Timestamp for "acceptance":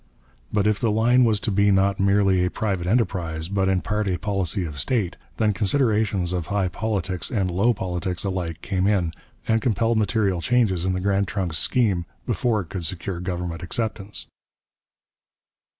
13.61-14.25